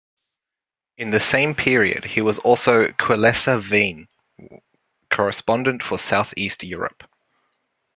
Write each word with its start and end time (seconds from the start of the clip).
In 0.97 1.11
the 1.11 1.19
same 1.19 1.53
period 1.53 2.05
he 2.05 2.21
was 2.21 2.39
also 2.39 2.87
Querleser 2.87 3.59
Wien 3.69 4.07
Correspondent 5.11 5.83
for 5.83 5.99
South 5.99 6.33
East 6.37 6.63
Europe. 6.63 7.03